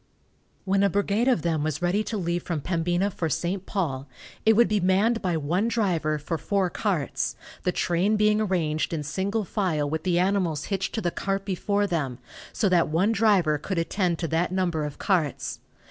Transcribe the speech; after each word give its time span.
When 0.65 0.81
a 0.81 0.89
brigade 0.89 1.27
of 1.27 1.43
them 1.43 1.61
was 1.63 1.83
ready 1.83 2.03
to 2.05 2.17
leave 2.17 2.41
from 2.41 2.59
Pembina 2.59 3.11
for 3.11 3.29
St. 3.29 3.67
Paul, 3.67 4.07
it 4.47 4.53
would 4.53 4.67
be 4.67 4.79
manned 4.79 5.21
by 5.21 5.37
one 5.37 5.67
driver 5.67 6.17
for 6.17 6.39
four 6.39 6.71
carts, 6.71 7.35
the 7.61 7.71
train 7.71 8.15
being 8.15 8.41
arranged 8.41 8.93
in 8.93 9.03
single 9.03 9.43
file 9.45 9.87
with 9.87 10.01
the 10.01 10.17
animals 10.17 10.65
hitched 10.73 10.95
to 10.95 11.01
the 11.01 11.11
cart 11.11 11.45
before 11.45 11.85
them, 11.85 12.17
so 12.51 12.67
that 12.67 12.87
one 12.87 13.11
driver 13.11 13.59
could 13.59 13.77
attend 13.77 14.17
to 14.17 14.27
that 14.29 14.51
number 14.51 14.85
of 14.85 14.97
carts. 14.97 15.59